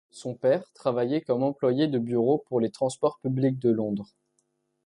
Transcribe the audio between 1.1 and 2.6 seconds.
comme employé de bureau pour